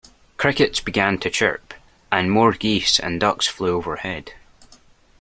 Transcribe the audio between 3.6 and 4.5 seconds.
overhead.